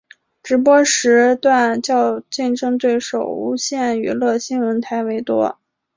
[0.41, 5.59] 直播时段较竞争对手无线娱乐新闻台为多。